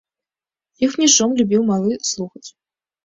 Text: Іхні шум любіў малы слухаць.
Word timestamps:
Іхні 0.87 1.07
шум 1.15 1.35
любіў 1.41 1.61
малы 1.71 1.93
слухаць. 2.13 2.47